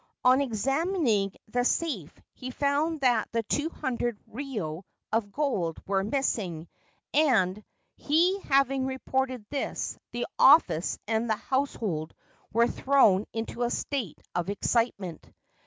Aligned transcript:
On 0.23 0.41
examining 0.41 1.31
the 1.49 1.63
safe, 1.63 2.11
he 2.33 2.49
found 2.49 3.01
that 3.01 3.29
the 3.33 3.43
200 3.43 4.17
ryo 4.25 4.83
of 5.11 5.31
gold 5.31 5.77
were 5.85 6.03
missing, 6.03 6.67
and, 7.13 7.63
he 7.97 8.39
having 8.39 8.87
reported 8.87 9.45
this, 9.51 9.99
the 10.11 10.25
office 10.39 10.97
and 11.07 11.29
the 11.29 11.35
household 11.35 12.15
were 12.51 12.65
thrown 12.67 13.27
into 13.31 13.61
a 13.61 13.69
state 13.69 14.19
of 14.33 14.49
excitement. 14.49 15.29